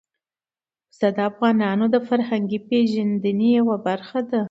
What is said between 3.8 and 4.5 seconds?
برخه ده.